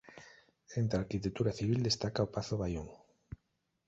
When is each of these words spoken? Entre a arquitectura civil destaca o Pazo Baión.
Entre 0.79 0.97
a 0.97 1.01
arquitectura 1.03 1.55
civil 1.59 1.79
destaca 1.87 2.25
o 2.27 2.31
Pazo 2.33 2.55
Baión. 2.61 2.87